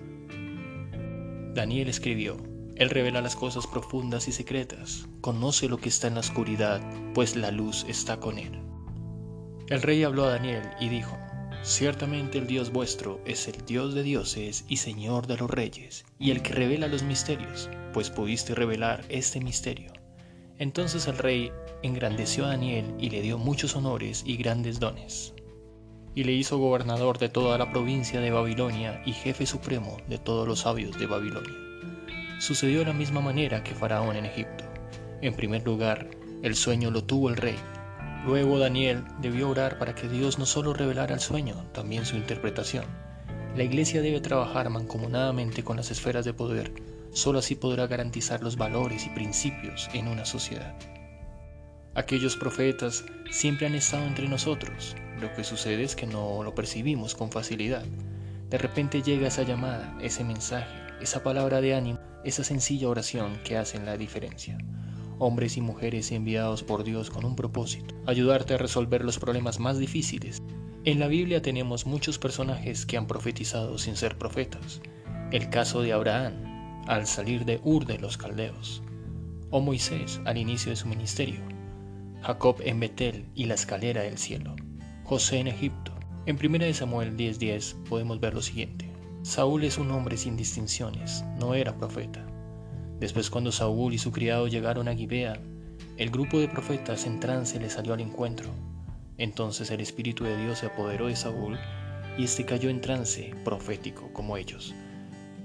Daniel 1.54 1.88
escribió, 1.88 2.36
Él 2.76 2.90
revela 2.90 3.22
las 3.22 3.36
cosas 3.36 3.68
profundas 3.68 4.28
y 4.28 4.32
secretas, 4.32 5.08
conoce 5.22 5.70
lo 5.70 5.78
que 5.78 5.90
está 5.90 6.08
en 6.08 6.16
la 6.16 6.22
oscuridad, 6.22 6.82
pues 7.14 7.36
la 7.36 7.52
luz 7.52 7.86
está 7.88 8.20
con 8.20 8.40
Él. 8.40 8.60
El 9.70 9.84
rey 9.84 10.04
habló 10.04 10.24
a 10.26 10.32
Daniel 10.32 10.64
y 10.80 10.90
dijo, 10.90 11.16
Ciertamente 11.62 12.40
el 12.40 12.48
Dios 12.48 12.72
vuestro 12.72 13.22
es 13.24 13.48
el 13.48 13.64
Dios 13.68 13.94
de 13.94 14.02
dioses 14.02 14.66
y 14.68 14.78
Señor 14.78 15.28
de 15.28 15.38
los 15.38 15.52
reyes, 15.52 16.06
y 16.18 16.32
el 16.32 16.42
que 16.42 16.54
revela 16.54 16.88
los 16.88 17.04
misterios, 17.04 17.70
pues 17.94 18.10
pudiste 18.10 18.56
revelar 18.56 19.06
este 19.10 19.40
misterio. 19.42 19.94
Entonces 20.58 21.08
el 21.08 21.18
rey 21.18 21.52
engrandeció 21.84 22.46
a 22.46 22.50
Daniel 22.50 22.96
y 22.98 23.10
le 23.10 23.22
dio 23.22 23.38
muchos 23.38 23.76
honores 23.76 24.24
y 24.26 24.38
grandes 24.38 24.80
dones. 24.80 25.34
Y 26.16 26.24
le 26.24 26.32
hizo 26.32 26.58
gobernador 26.58 27.20
de 27.20 27.30
toda 27.30 27.58
la 27.58 27.72
provincia 27.72 28.20
de 28.22 28.32
Babilonia 28.32 29.02
y 29.06 29.12
jefe 29.12 29.46
supremo 29.46 29.98
de 30.08 30.18
todos 30.18 30.48
los 30.48 30.62
sabios 30.62 30.98
de 30.98 31.06
Babilonia. 31.06 31.54
Sucedió 32.40 32.80
de 32.80 32.86
la 32.86 32.94
misma 32.94 33.22
manera 33.22 33.64
que 33.64 33.76
Faraón 33.76 34.16
en 34.16 34.26
Egipto. 34.26 34.64
En 35.22 35.36
primer 35.36 35.64
lugar, 35.66 36.10
el 36.42 36.56
sueño 36.56 36.90
lo 36.90 37.04
tuvo 37.04 37.30
el 37.30 37.38
rey. 37.38 37.56
Luego 38.26 38.58
Daniel 38.58 39.04
debió 39.22 39.50
orar 39.50 39.78
para 39.78 39.96
que 39.96 40.08
Dios 40.08 40.40
no 40.40 40.46
solo 40.46 40.74
revelara 40.74 41.14
el 41.14 41.20
sueño, 41.20 41.66
también 41.74 42.06
su 42.06 42.16
interpretación. 42.16 42.86
La 43.56 43.64
iglesia 43.64 44.02
debe 44.02 44.22
trabajar 44.22 44.70
mancomunadamente 44.70 45.64
con 45.64 45.78
las 45.78 45.92
esferas 45.92 46.26
de 46.26 46.34
poder. 46.34 46.74
Solo 47.12 47.40
así 47.40 47.56
podrá 47.56 47.88
garantizar 47.88 48.42
los 48.42 48.58
valores 48.58 49.06
y 49.06 49.10
principios 49.10 49.90
en 49.94 50.08
una 50.08 50.26
sociedad. 50.26 50.76
Aquellos 51.96 52.36
profetas 52.36 53.06
siempre 53.30 53.68
han 53.68 53.76
estado 53.76 54.08
entre 54.08 54.28
nosotros. 54.28 54.96
Lo 55.22 55.32
que 55.36 55.44
sucede 55.44 55.84
es 55.84 55.96
que 55.96 56.08
no 56.08 56.44
lo 56.44 56.56
percibimos 56.56 57.14
con 57.14 57.32
facilidad. 57.32 57.86
De 58.50 58.58
repente 58.58 59.04
llega 59.04 59.28
esa 59.28 59.44
llamada, 59.44 59.96
ese 60.02 60.24
mensaje, 60.24 60.74
esa 61.02 61.22
palabra 61.22 61.62
de 61.62 61.76
ánimo, 61.76 62.00
esa 62.24 62.44
sencilla 62.44 62.90
oración 62.90 63.38
que 63.44 63.58
hacen 63.58 63.86
la 63.86 63.96
diferencia. 63.96 64.58
Hombres 65.20 65.56
y 65.56 65.62
mujeres 65.62 66.12
enviados 66.12 66.64
por 66.64 66.84
Dios 66.84 67.12
con 67.12 67.26
un 67.26 67.36
propósito, 67.36 67.94
ayudarte 68.08 68.56
a 68.56 68.58
resolver 68.58 69.06
los 69.06 69.20
problemas 69.20 69.60
más 69.60 69.78
difíciles. 69.78 70.42
En 70.86 71.00
la 71.00 71.08
Biblia 71.08 71.44
tenemos 71.44 71.86
muchos 71.86 72.18
personajes 72.18 72.88
que 72.88 72.98
han 72.98 73.06
profetizado 73.06 73.78
sin 73.78 73.96
ser 73.96 74.18
profetas. 74.18 74.82
El 75.32 75.52
caso 75.52 75.84
de 75.84 75.94
Abraham, 75.94 76.34
al 76.88 77.06
salir 77.06 77.46
de 77.46 77.62
Ur 77.64 77.86
de 77.86 78.00
los 78.00 78.18
Caldeos, 78.18 78.82
o 79.52 79.62
Moisés 79.62 80.20
al 80.26 80.40
inicio 80.40 80.72
de 80.72 80.76
su 80.76 80.88
ministerio. 80.88 81.53
Jacob 82.26 82.56
en 82.64 82.80
Betel 82.80 83.26
y 83.36 83.48
la 83.48 83.56
escalera 83.56 84.04
del 84.04 84.18
cielo, 84.18 84.56
José 85.04 85.40
en 85.40 85.48
Egipto. 85.48 85.92
En 86.26 86.38
1 86.38 86.74
Samuel 86.74 87.18
10:10 87.18 87.76
podemos 87.90 88.22
ver 88.22 88.34
lo 88.34 88.42
siguiente. 88.42 88.90
Saúl 89.24 89.66
es 89.66 89.78
un 89.78 89.92
hombre 89.92 90.16
sin 90.16 90.38
distinciones, 90.38 91.26
no 91.38 91.54
era 91.54 91.76
profeta. 91.76 92.26
Después 93.02 93.30
cuando 93.30 93.52
Saúl 93.52 93.94
y 93.94 93.98
su 93.98 94.14
criado 94.14 94.48
llegaron 94.48 94.88
a 94.88 94.96
Gibea, 94.96 95.38
el 95.98 96.12
grupo 96.12 96.40
de 96.40 96.48
profetas 96.48 97.06
en 97.06 97.20
trance 97.20 97.60
le 97.60 97.70
salió 97.70 97.94
al 97.94 98.00
encuentro. 98.00 98.50
Entonces 99.18 99.70
el 99.70 99.82
Espíritu 99.82 100.24
de 100.24 100.38
Dios 100.38 100.60
se 100.60 100.68
apoderó 100.68 101.08
de 101.08 101.18
Saúl 101.18 101.60
y 102.18 102.24
éste 102.24 102.46
cayó 102.46 102.70
en 102.70 102.80
trance 102.80 103.36
profético 103.44 104.14
como 104.14 104.38
ellos. 104.38 104.74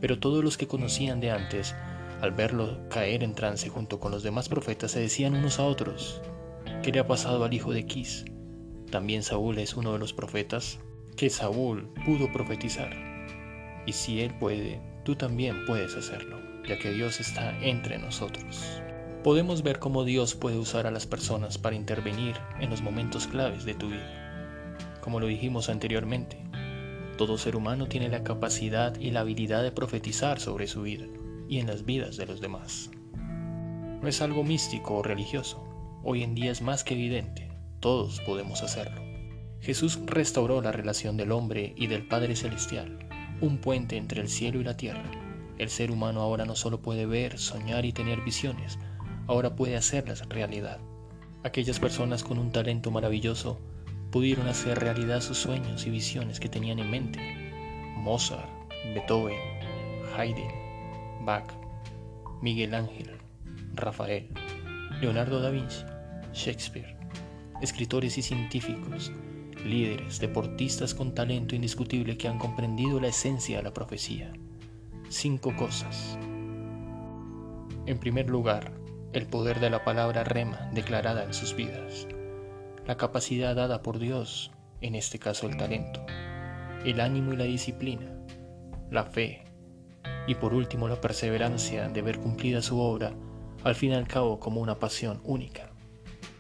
Pero 0.01 0.21
todos 0.21 0.45
los 0.45 0.57
que 0.57 0.69
conocían 0.69 1.19
de 1.19 1.33
antes, 1.33 1.75
al 2.21 2.31
verlo 2.31 2.89
caer 2.89 3.25
en 3.25 3.35
trance 3.35 3.69
junto 3.69 3.99
con 3.99 4.13
los 4.13 4.23
demás 4.23 4.49
profetas, 4.49 4.93
se 4.93 5.01
decían 5.01 5.35
unos 5.35 5.59
a 5.59 5.65
otros, 5.65 6.23
¿Qué 6.89 6.93
le 6.93 7.01
ha 7.01 7.07
pasado 7.07 7.45
al 7.45 7.53
hijo 7.53 7.75
de 7.75 7.85
Quis? 7.85 8.25
También 8.91 9.23
Saúl 9.23 9.59
es 9.59 9.77
uno 9.77 9.93
de 9.93 9.99
los 9.99 10.15
profetas 10.15 10.79
que 11.19 11.29
Saúl 11.29 11.93
pudo 12.07 12.33
profetizar. 12.33 12.89
Y 13.85 13.93
si 13.93 14.23
él 14.23 14.33
puede, 14.39 14.81
tú 15.05 15.15
también 15.15 15.67
puedes 15.67 15.95
hacerlo, 15.97 16.41
ya 16.67 16.79
que 16.79 16.91
Dios 16.93 17.21
está 17.21 17.55
entre 17.61 17.99
nosotros. 17.99 18.81
Podemos 19.23 19.63
ver 19.63 19.81
cómo 19.81 20.05
Dios 20.05 20.35
puede 20.35 20.57
usar 20.57 20.87
a 20.87 20.91
las 20.91 21.07
personas 21.07 21.59
para 21.59 21.77
intervenir 21.77 22.37
en 22.59 22.71
los 22.71 22.81
momentos 22.81 23.27
claves 23.27 23.67
de 23.67 23.75
tu 23.75 23.89
vida. 23.89 24.97
Como 25.03 25.21
lo 25.21 25.27
dijimos 25.27 25.69
anteriormente, 25.69 26.43
todo 27.19 27.37
ser 27.37 27.55
humano 27.55 27.87
tiene 27.87 28.09
la 28.09 28.25
capacidad 28.25 28.99
y 28.99 29.11
la 29.11 29.21
habilidad 29.21 29.63
de 29.63 29.73
profetizar 29.73 30.41
sobre 30.41 30.67
su 30.67 30.81
vida 30.81 31.05
y 31.51 31.59
en 31.59 31.67
las 31.67 31.85
vidas 31.85 32.17
de 32.17 32.25
los 32.25 32.41
demás. 32.41 32.91
No 34.01 34.09
es 34.09 34.23
algo 34.23 34.43
místico 34.43 34.95
o 34.95 35.03
religioso, 35.03 35.68
hoy 36.03 36.23
en 36.23 36.35
día 36.35 36.51
es 36.51 36.63
más 36.63 36.85
que 36.85 36.95
evidente, 36.95 37.51
todos 37.81 38.21
podemos 38.21 38.63
hacerlo. 38.63 39.01
Jesús 39.61 39.99
restauró 40.07 40.61
la 40.63 40.73
relación 40.73 41.17
del 41.17 41.33
hombre 41.33 41.75
y 41.77 41.87
del 41.89 42.07
Padre 42.07 42.37
Celestial, 42.37 42.99
un 43.41 43.59
puente 43.59 43.97
entre 43.97 44.21
el 44.21 44.29
cielo 44.29 44.61
y 44.61 44.65
la 44.65 44.77
tierra. 44.77 45.11
El 45.59 45.71
ser 45.71 45.91
humano 45.91 46.21
ahora 46.21 46.45
no 46.45 46.55
solo 46.55 46.81
puede 46.81 47.07
ver, 47.07 47.39
soñar 47.39 47.85
y 47.85 47.93
tener 47.93 48.21
visiones, 48.21 48.79
ahora 49.27 49.57
puede 49.57 49.77
hacerlas 49.77 50.29
realidad. 50.29 50.79
Aquellas 51.45 51.79
personas 51.81 52.25
con 52.25 52.39
un 52.39 52.53
talento 52.53 52.91
maravilloso 52.91 53.61
pudieron 54.11 54.49
hacer 54.49 54.79
realidad 54.79 55.21
sus 55.21 55.39
sueños 55.39 55.87
y 55.87 55.91
visiones 55.91 56.41
que 56.41 56.49
tenían 56.49 56.79
en 56.79 56.91
mente. 56.91 57.21
Mozart, 57.97 58.49
Beethoven, 58.95 59.39
Haydn, 60.17 61.25
Bach, 61.25 61.53
Miguel 62.41 62.75
Ángel, 62.75 63.11
Rafael, 63.75 64.29
Leonardo 65.01 65.41
da 65.41 65.51
Vinci, 65.51 65.85
Shakespeare, 66.33 66.97
escritores 67.63 68.19
y 68.19 68.23
científicos, 68.23 69.13
líderes, 69.65 70.19
deportistas 70.19 70.93
con 70.93 71.15
talento 71.15 71.55
indiscutible 71.55 72.19
que 72.19 72.27
han 72.27 72.41
comprendido 72.41 72.99
la 72.99 73.07
esencia 73.07 73.59
de 73.59 73.63
la 73.63 73.73
profecía. 73.73 74.33
Cinco 75.09 75.55
cosas. 75.55 76.19
En 77.87 77.99
primer 78.01 78.29
lugar, 78.29 78.73
el 79.13 79.27
poder 79.27 79.61
de 79.61 79.71
la 79.71 79.85
palabra 79.85 80.25
rema 80.25 80.69
declarada 80.73 81.23
en 81.23 81.33
sus 81.33 81.55
vidas, 81.55 82.09
la 82.85 82.97
capacidad 82.97 83.55
dada 83.55 83.83
por 83.83 84.01
Dios, 84.01 84.51
en 84.81 84.97
este 84.97 85.21
caso 85.21 85.47
el 85.47 85.57
talento, 85.57 86.05
el 86.85 87.01
ánimo 87.01 87.35
y 87.35 87.37
la 87.37 87.45
disciplina, 87.45 88.19
la 88.91 89.05
fe 89.05 89.45
y 90.27 90.35
por 90.35 90.55
último 90.55 90.89
la 90.89 91.01
perseverancia 91.01 91.89
de 91.89 92.03
ver 92.03 92.19
cumplida 92.19 92.63
su 92.63 92.81
obra 92.81 93.15
al 93.65 93.75
fin 93.75 93.93
y 93.93 93.95
al 93.95 94.07
cabo 94.07 94.39
como 94.39 94.61
una 94.61 94.79
pasión 94.79 95.21
única. 95.25 95.71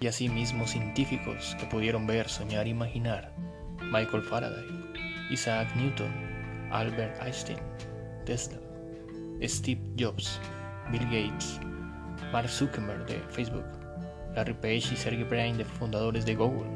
Y 0.01 0.07
asimismo 0.07 0.67
científicos 0.67 1.57
que 1.59 1.67
pudieron 1.67 2.07
ver, 2.07 2.29
soñar 2.29 2.67
e 2.67 2.71
imaginar 2.71 3.35
Michael 3.91 4.23
Faraday, 4.23 4.67
Isaac 5.31 5.75
Newton, 5.77 6.13
Albert 6.71 7.21
Einstein, 7.23 7.59
Tesla, 8.25 8.59
Steve 9.43 9.81
Jobs, 9.99 10.41
Bill 10.93 11.05
Gates, 11.05 11.61
Mark 12.33 12.49
Zuckerberg 12.49 13.07
de 13.07 13.21
Facebook, 13.31 13.67
Larry 14.35 14.55
Page 14.55 14.93
y 14.93 14.97
Sergey 14.97 15.25
Brin 15.25 15.57
de 15.57 15.65
fundadores 15.65 16.25
de 16.25 16.35
Google, 16.35 16.69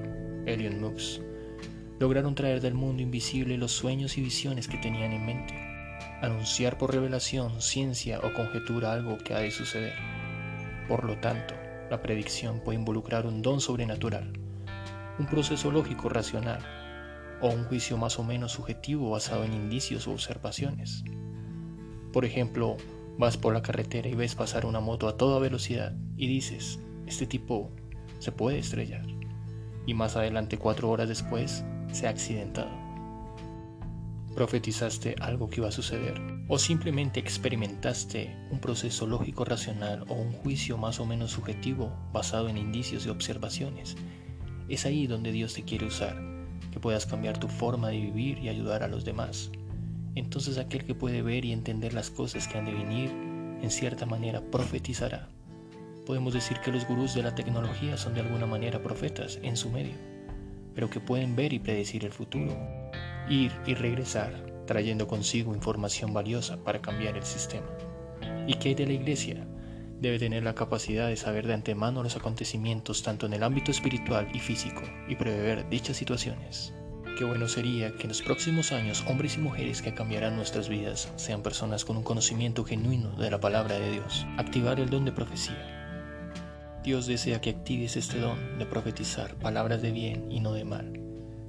Elon 0.47 0.81
Musk, 0.81 1.21
lograron 2.01 2.35
traer 2.35 2.61
del 2.61 2.75
mundo 2.75 3.03
invisible 3.03 3.57
los 3.57 3.71
sueños 3.71 4.19
y 4.19 4.23
visiones 4.23 4.67
que 4.67 4.79
tenían 4.79 5.13
en 5.13 5.25
mente, 5.25 5.55
anunciar 6.21 6.79
por 6.79 6.93
revelación, 6.93 7.61
ciencia 7.61 8.19
o 8.21 8.33
conjetura 8.33 8.93
algo 8.93 9.19
que 9.19 9.35
ha 9.35 9.39
de 9.39 9.51
suceder. 9.51 10.12
Por 10.89 11.05
lo 11.05 11.19
tanto, 11.19 11.55
la 11.91 12.03
predicción 12.03 12.61
puede 12.61 12.79
involucrar 12.79 13.27
un 13.27 13.43
don 13.43 13.61
sobrenatural, 13.61 14.33
un 15.19 15.27
proceso 15.27 15.71
lógico 15.71 16.09
racional 16.09 16.61
o 17.41 17.49
un 17.49 17.65
juicio 17.65 17.97
más 17.97 18.19
o 18.19 18.25
menos 18.25 18.53
subjetivo 18.53 19.11
basado 19.11 19.45
en 19.45 19.53
indicios 19.53 20.07
o 20.07 20.13
observaciones. 20.13 21.05
Por 22.13 22.25
ejemplo, 22.25 22.77
vas 23.19 23.37
por 23.37 23.53
la 23.53 23.63
carretera 23.63 24.09
y 24.09 24.15
ves 24.15 24.35
pasar 24.35 24.67
una 24.67 24.81
moto 24.81 25.09
a 25.09 25.17
toda 25.17 25.39
velocidad 25.39 25.95
y 26.17 26.27
dices, 26.29 26.79
este 27.07 27.27
tipo 27.27 27.71
se 28.19 28.33
puede 28.33 28.59
estrellar. 28.59 29.07
Y 29.87 29.95
más 29.95 30.17
adelante, 30.17 30.59
cuatro 30.59 30.91
horas 30.91 31.09
después, 31.09 31.65
se 31.91 32.07
ha 32.07 32.11
accidentado 32.11 32.92
profetizaste 34.35 35.15
algo 35.21 35.51
que 35.51 35.61
iba 35.61 35.69
a 35.69 35.73
suceder 35.73 36.21
o 36.49 36.59
simplemente 36.59 37.21
experimentaste 37.21 38.35
un 38.51 38.61
proceso 38.61 39.07
lógico 39.07 39.45
racional 39.45 40.05
o 40.09 40.15
un 40.15 40.33
juicio 40.33 40.79
más 40.79 41.01
o 41.01 41.07
menos 41.07 41.33
subjetivo 41.33 41.93
basado 42.13 42.49
en 42.49 42.59
indicios 42.59 43.07
y 43.07 43.11
observaciones. 43.11 43.97
Es 44.69 44.87
ahí 44.87 45.07
donde 45.07 45.33
Dios 45.33 45.55
te 45.55 45.65
quiere 45.65 45.87
usar, 45.87 46.17
que 46.71 46.81
puedas 46.81 47.07
cambiar 47.07 47.39
tu 47.39 47.49
forma 47.49 47.91
de 47.91 48.01
vivir 48.01 48.39
y 48.39 48.49
ayudar 48.49 48.83
a 48.83 48.89
los 48.89 49.05
demás. 49.05 49.51
entonces 50.15 50.59
aquel 50.59 50.85
que 50.85 50.95
puede 50.95 51.23
ver 51.23 51.45
y 51.47 51.53
entender 51.53 51.95
las 51.95 52.11
cosas 52.11 52.47
que 52.47 52.59
han 52.59 52.67
de 52.67 52.75
venir, 52.75 53.11
en 53.63 53.71
cierta 53.71 54.05
manera 54.05 54.43
profetizará. 54.51 55.31
Podemos 56.05 56.35
decir 56.35 56.59
que 56.61 56.73
los 56.73 56.87
gurús 56.87 57.15
de 57.15 57.23
la 57.23 57.35
tecnología 57.35 57.97
son 57.97 58.13
de 58.13 58.21
alguna 58.21 58.45
manera 58.47 58.83
profetas 58.83 59.39
en 59.43 59.57
su 59.57 59.71
medio, 59.71 59.95
pero 60.75 60.91
que 60.91 61.01
pueden 61.01 61.35
ver 61.35 61.53
y 61.53 61.61
predecir 61.61 62.05
el 62.05 62.13
futuro, 62.13 62.82
ir 63.33 63.53
y 63.67 63.75
regresar, 63.75 64.45
trayendo 64.67 65.07
consigo 65.07 65.55
información 65.55 66.13
valiosa 66.13 66.63
para 66.63 66.83
cambiar 66.83 67.17
el 67.17 67.25
sistema. 67.25 67.67
¿Y 68.47 68.55
qué 68.55 68.71
hay 68.71 68.75
de 68.75 68.87
la 68.87 68.93
iglesia? 68.93 69.47
Debe 70.01 70.19
tener 70.19 70.43
la 70.43 70.55
capacidad 70.55 71.09
de 71.09 71.17
saber 71.17 71.47
de 71.47 71.55
antemano 71.55 72.03
los 72.03 72.17
acontecimientos 72.17 73.03
tanto 73.03 73.27
en 73.27 73.33
el 73.33 73.43
ámbito 73.43 73.71
espiritual 73.71 74.29
y 74.35 74.39
físico 74.39 74.83
y 75.09 75.17
prever 75.17 75.69
dichas 75.71 75.97
situaciones. 75.97 76.75
Qué 77.17 77.25
bueno 77.25 77.47
sería 77.49 77.93
que 77.93 78.03
en 78.03 78.09
los 78.09 78.23
próximos 78.23 78.73
años 78.73 79.05
hombres 79.09 79.37
y 79.37 79.41
mujeres 79.41 79.81
que 79.81 79.95
cambiarán 79.95 80.37
nuestras 80.37 80.69
vidas 80.69 81.11
sean 81.17 81.43
personas 81.43 81.85
con 81.85 81.97
un 81.97 82.03
conocimiento 82.03 82.65
genuino 82.65 83.11
de 83.17 83.31
la 83.31 83.41
palabra 83.41 83.79
de 83.79 83.93
Dios. 83.93 84.27
Activar 84.39 84.81
el 84.81 84.91
don 84.91 85.05
de 85.05 85.13
profecía. 85.13 85.79
Dios 86.83 87.07
desea 87.07 87.41
que 87.41 87.51
actives 87.51 87.97
este 87.97 88.19
don 88.19 88.59
de 88.59 88.67
profetizar 88.67 89.37
palabras 89.37 89.83
de 89.83 89.93
bien 89.93 90.31
y 90.33 90.41
no 90.41 90.53
de 90.53 90.65
mal. 90.65 91.02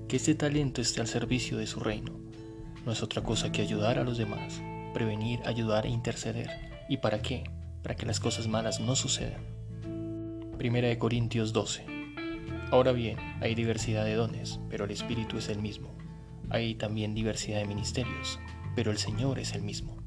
Que 0.07 0.17
este 0.17 0.36
talento 0.36 0.81
esté 0.81 1.01
al 1.01 1.07
servicio 1.07 1.57
de 1.57 1.67
su 1.67 1.79
reino. 1.79 2.19
No 2.86 2.91
es 2.91 3.01
otra 3.01 3.24
cosa 3.24 3.51
que 3.51 3.62
ayudar 3.62 3.98
a 3.98 4.03
los 4.03 4.17
demás, 4.17 4.62
prevenir, 4.93 5.39
ayudar 5.45 5.86
e 5.86 5.89
interceder. 5.89 6.50
¿Y 6.89 6.98
para 6.98 7.22
qué? 7.22 7.43
Para 7.81 7.95
que 7.95 8.05
las 8.05 8.19
cosas 8.19 8.48
malas 8.48 8.79
no 8.79 8.95
sucedan. 8.95 9.41
Primera 10.57 10.88
de 10.88 10.98
Corintios 10.98 11.53
12. 11.53 11.86
Ahora 12.72 12.91
bien, 12.91 13.17
hay 13.41 13.55
diversidad 13.55 14.05
de 14.05 14.15
dones, 14.15 14.60
pero 14.69 14.86
el 14.86 14.91
Espíritu 14.91 15.38
es 15.38 15.50
el 15.50 15.60
mismo. 15.60 15.93
Hay 16.50 16.75
también 16.75 17.13
diversidad 17.13 17.60
de 17.60 17.65
ministerios, 17.65 18.39
pero 18.75 18.91
el 18.91 18.98
Señor 18.98 19.39
es 19.39 19.53
el 19.53 19.62
mismo. 19.62 19.98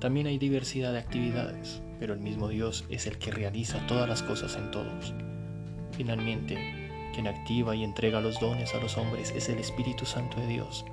También 0.00 0.26
hay 0.26 0.38
diversidad 0.38 0.92
de 0.92 0.98
actividades, 0.98 1.82
pero 1.98 2.14
el 2.14 2.20
mismo 2.20 2.48
Dios 2.48 2.84
es 2.90 3.06
el 3.06 3.18
que 3.18 3.30
realiza 3.30 3.86
todas 3.86 4.08
las 4.08 4.22
cosas 4.22 4.56
en 4.56 4.70
todos. 4.70 5.14
Finalmente, 5.92 6.83
quien 7.14 7.28
activa 7.28 7.76
y 7.76 7.84
entrega 7.84 8.20
los 8.20 8.40
dones 8.40 8.74
a 8.74 8.80
los 8.80 8.98
hombres 8.98 9.32
es 9.36 9.48
el 9.48 9.58
Espíritu 9.58 10.04
Santo 10.04 10.40
de 10.40 10.48
Dios, 10.48 10.84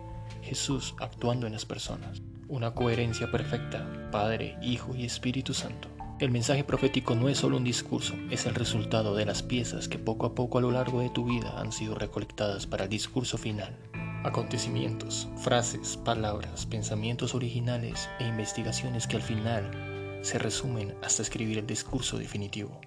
Jesús 0.44 0.94
actuando 1.00 1.48
en 1.48 1.54
las 1.54 1.66
personas. 1.66 2.22
Una 2.48 2.74
coherencia 2.76 3.32
perfecta, 3.32 4.10
Padre, 4.12 4.58
Hijo 4.62 4.96
y 4.96 5.06
Espíritu 5.06 5.54
Santo. 5.54 5.88
El 6.20 6.30
mensaje 6.30 6.64
profético 6.64 7.16
no 7.16 7.30
es 7.30 7.40
solo 7.40 7.58
un 7.58 7.64
discurso, 7.64 8.14
es 8.30 8.46
el 8.46 8.54
resultado 8.54 9.16
de 9.16 9.26
las 9.26 9.42
piezas 9.42 9.88
que 9.88 9.98
poco 9.98 10.28
a 10.28 10.36
poco 10.36 10.60
a 10.60 10.62
lo 10.62 10.70
largo 10.70 11.02
de 11.02 11.10
tu 11.10 11.26
vida 11.26 11.60
han 11.60 11.72
sido 11.72 11.96
recolectadas 11.96 12.68
para 12.68 12.84
el 12.84 12.90
discurso 12.90 13.40
final. 13.40 13.76
Acontecimientos, 14.24 15.28
frases, 15.38 15.98
palabras, 15.98 16.68
pensamientos 16.68 17.34
originales 17.34 18.08
e 18.20 18.28
investigaciones 18.28 19.08
que 19.08 19.16
al 19.16 19.24
final 19.24 20.20
se 20.22 20.38
resumen 20.38 20.94
hasta 21.02 21.24
escribir 21.24 21.58
el 21.58 21.66
discurso 21.66 22.20
definitivo. 22.20 22.80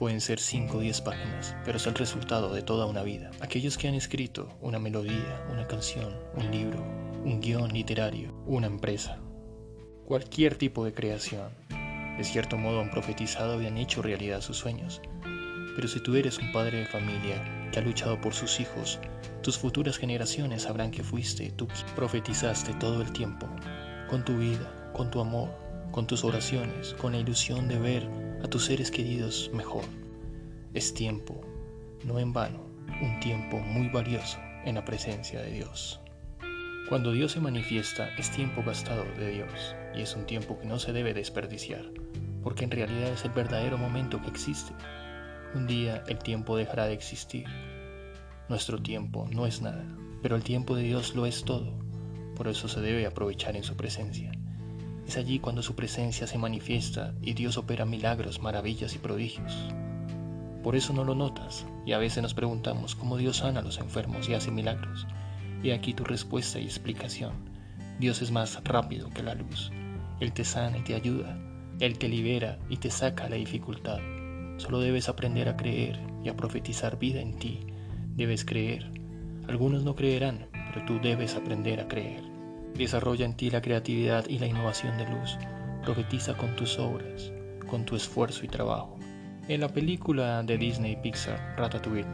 Pueden 0.00 0.22
ser 0.22 0.40
5 0.40 0.78
o 0.78 0.80
10 0.80 1.02
páginas, 1.02 1.54
pero 1.62 1.76
es 1.76 1.86
el 1.86 1.94
resultado 1.94 2.54
de 2.54 2.62
toda 2.62 2.86
una 2.86 3.02
vida. 3.02 3.32
Aquellos 3.40 3.76
que 3.76 3.86
han 3.86 3.92
escrito 3.92 4.48
una 4.62 4.78
melodía, 4.78 5.44
una 5.52 5.66
canción, 5.66 6.16
un 6.34 6.50
libro, 6.50 6.82
un 7.22 7.38
guion 7.38 7.70
literario, 7.70 8.32
una 8.46 8.66
empresa, 8.66 9.18
cualquier 10.06 10.54
tipo 10.54 10.86
de 10.86 10.94
creación, 10.94 11.50
de 12.16 12.24
cierto 12.24 12.56
modo 12.56 12.80
han 12.80 12.90
profetizado 12.90 13.60
y 13.60 13.66
han 13.66 13.76
hecho 13.76 14.00
realidad 14.00 14.40
sus 14.40 14.56
sueños. 14.56 15.02
Pero 15.76 15.86
si 15.86 16.02
tú 16.02 16.16
eres 16.16 16.38
un 16.38 16.50
padre 16.50 16.78
de 16.78 16.86
familia 16.86 17.68
que 17.70 17.80
ha 17.80 17.82
luchado 17.82 18.18
por 18.22 18.32
sus 18.32 18.58
hijos, 18.58 18.98
tus 19.42 19.58
futuras 19.58 19.98
generaciones 19.98 20.62
sabrán 20.62 20.92
que 20.92 21.04
fuiste 21.04 21.50
tú 21.50 21.68
quien 21.68 21.86
profetizaste 21.94 22.72
todo 22.80 23.02
el 23.02 23.12
tiempo, 23.12 23.46
con 24.08 24.24
tu 24.24 24.38
vida, 24.38 24.90
con 24.94 25.10
tu 25.10 25.20
amor, 25.20 25.50
con 25.90 26.06
tus 26.06 26.24
oraciones, 26.24 26.94
con 26.94 27.12
la 27.12 27.18
ilusión 27.18 27.68
de 27.68 27.78
ver 27.78 28.29
a 28.42 28.48
tus 28.48 28.66
seres 28.66 28.90
queridos 28.90 29.50
mejor. 29.54 29.84
Es 30.74 30.94
tiempo, 30.94 31.40
no 32.04 32.18
en 32.18 32.32
vano, 32.32 32.64
un 33.02 33.20
tiempo 33.20 33.58
muy 33.58 33.88
valioso 33.88 34.38
en 34.64 34.76
la 34.76 34.84
presencia 34.84 35.40
de 35.40 35.52
Dios. 35.52 36.00
Cuando 36.88 37.12
Dios 37.12 37.32
se 37.32 37.40
manifiesta 37.40 38.08
es 38.16 38.30
tiempo 38.30 38.62
gastado 38.64 39.04
de 39.18 39.30
Dios 39.30 39.74
y 39.94 40.02
es 40.02 40.16
un 40.16 40.26
tiempo 40.26 40.58
que 40.58 40.66
no 40.66 40.78
se 40.78 40.92
debe 40.92 41.14
desperdiciar, 41.14 41.84
porque 42.42 42.64
en 42.64 42.70
realidad 42.70 43.12
es 43.12 43.24
el 43.24 43.30
verdadero 43.30 43.78
momento 43.78 44.20
que 44.22 44.28
existe. 44.28 44.72
Un 45.54 45.66
día 45.66 46.02
el 46.08 46.18
tiempo 46.18 46.56
dejará 46.56 46.86
de 46.86 46.94
existir. 46.94 47.44
Nuestro 48.48 48.80
tiempo 48.80 49.28
no 49.30 49.46
es 49.46 49.62
nada, 49.62 49.84
pero 50.22 50.36
el 50.36 50.42
tiempo 50.42 50.74
de 50.74 50.82
Dios 50.82 51.14
lo 51.14 51.26
es 51.26 51.44
todo. 51.44 51.72
Por 52.34 52.48
eso 52.48 52.68
se 52.68 52.80
debe 52.80 53.06
aprovechar 53.06 53.56
en 53.56 53.62
su 53.62 53.76
presencia. 53.76 54.32
Es 55.10 55.16
allí 55.16 55.40
cuando 55.40 55.60
su 55.60 55.74
presencia 55.74 56.28
se 56.28 56.38
manifiesta 56.38 57.14
y 57.20 57.32
Dios 57.32 57.56
opera 57.56 57.84
milagros, 57.84 58.40
maravillas 58.40 58.94
y 58.94 58.98
prodigios. 58.98 59.52
Por 60.62 60.76
eso 60.76 60.92
no 60.92 61.02
lo 61.02 61.16
notas 61.16 61.66
y 61.84 61.94
a 61.94 61.98
veces 61.98 62.22
nos 62.22 62.32
preguntamos 62.32 62.94
cómo 62.94 63.16
Dios 63.16 63.38
sana 63.38 63.58
a 63.58 63.62
los 63.64 63.78
enfermos 63.78 64.28
y 64.28 64.34
hace 64.34 64.52
milagros. 64.52 65.08
Y 65.64 65.72
aquí 65.72 65.94
tu 65.94 66.04
respuesta 66.04 66.60
y 66.60 66.64
explicación. 66.66 67.32
Dios 67.98 68.22
es 68.22 68.30
más 68.30 68.62
rápido 68.62 69.10
que 69.10 69.24
la 69.24 69.34
luz. 69.34 69.72
Él 70.20 70.32
te 70.32 70.44
sana 70.44 70.78
y 70.78 70.84
te 70.84 70.94
ayuda. 70.94 71.36
Él 71.80 71.98
te 71.98 72.08
libera 72.08 72.60
y 72.68 72.76
te 72.76 72.92
saca 72.92 73.28
la 73.28 73.34
dificultad. 73.34 73.98
Solo 74.58 74.78
debes 74.78 75.08
aprender 75.08 75.48
a 75.48 75.56
creer 75.56 75.98
y 76.22 76.28
a 76.28 76.36
profetizar 76.36 77.00
vida 77.00 77.20
en 77.20 77.36
ti. 77.36 77.66
Debes 78.14 78.44
creer. 78.44 78.92
Algunos 79.48 79.82
no 79.82 79.96
creerán, 79.96 80.46
pero 80.52 80.86
tú 80.86 81.00
debes 81.00 81.34
aprender 81.34 81.80
a 81.80 81.88
creer. 81.88 82.29
Desarrolla 82.74 83.24
en 83.24 83.36
ti 83.36 83.50
la 83.50 83.60
creatividad 83.60 84.26
y 84.28 84.38
la 84.38 84.46
innovación 84.46 84.96
de 84.98 85.08
luz. 85.08 85.38
Profetiza 85.82 86.36
con 86.36 86.56
tus 86.56 86.78
obras, 86.78 87.32
con 87.68 87.84
tu 87.84 87.96
esfuerzo 87.96 88.44
y 88.44 88.48
trabajo. 88.48 88.98
En 89.48 89.60
la 89.60 89.68
película 89.68 90.42
de 90.42 90.56
Disney 90.56 90.96
Pixar 90.96 91.56
Ratatouille, 91.56 92.06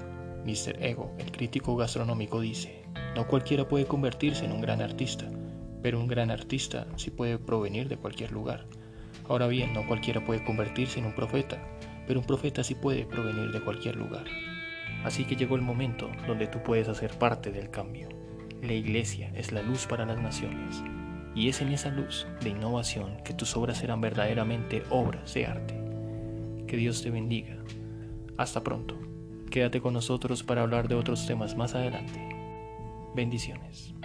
Mr. 0.45 0.83
Ego, 0.83 1.15
el 1.19 1.31
crítico 1.33 1.77
gastronómico, 1.77 2.41
dice, 2.41 2.85
no 3.15 3.27
cualquiera 3.27 3.69
puede 3.69 3.85
convertirse 3.85 4.45
en 4.45 4.53
un 4.53 4.61
gran 4.61 4.81
artista, 4.81 5.31
pero 5.83 6.01
un 6.01 6.07
gran 6.07 6.31
artista 6.31 6.87
sí 6.97 7.11
puede 7.11 7.39
provenir 7.39 7.89
de 7.89 7.97
cualquier 7.97 8.33
lugar. 8.33 8.67
Ahora 9.29 9.49
bien, 9.49 9.73
no 9.73 9.87
cualquiera 9.87 10.25
puede 10.25 10.45
convertirse 10.45 10.99
en 10.99 11.07
un 11.07 11.15
profeta, 11.15 11.59
pero 12.07 12.21
un 12.21 12.27
profeta 12.27 12.63
sí 12.63 12.75
puede 12.75 13.05
provenir 13.05 13.51
de 13.53 13.61
cualquier 13.61 13.97
lugar. 13.97 14.25
Así 15.05 15.25
que 15.25 15.37
llegó 15.37 15.57
el 15.57 15.63
momento 15.63 16.11
donde 16.27 16.47
tú 16.47 16.63
puedes 16.63 16.89
hacer 16.89 17.11
parte 17.19 17.51
del 17.51 17.71
cambio. 17.71 18.09
La 18.63 18.73
iglesia 18.73 19.31
es 19.35 19.53
la 19.53 19.63
luz 19.63 19.87
para 19.87 20.07
las 20.07 20.19
naciones, 20.19 20.83
y 21.35 21.49
es 21.49 21.61
en 21.61 21.69
esa 21.69 21.91
luz 21.91 22.27
de 22.41 22.51
innovación 22.51 23.19
que 23.25 23.35
tus 23.35 23.57
obras 23.57 23.79
serán 23.79 24.01
verdaderamente 24.01 24.83
obras 24.91 25.35
de 25.35 25.47
arte. 25.47 25.75
Que 26.67 26.77
Dios 26.77 27.03
te 27.03 27.11
bendiga. 27.11 27.57
Hasta 28.37 28.63
pronto. 28.63 28.99
Quédate 29.51 29.81
con 29.81 29.95
nosotros 29.95 30.43
para 30.43 30.63
hablar 30.63 30.89
de 30.89 30.95
otros 30.95 31.27
temas 31.27 31.57
más 31.57 31.75
adelante. 31.75 32.21
Bendiciones. 33.15 33.96